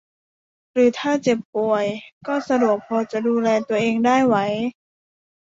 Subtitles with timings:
[0.71, 1.85] หรือถ้าเจ็บป่วย
[2.27, 4.35] ก็สะดวกพอจะดูแลตัวเองได้ไหว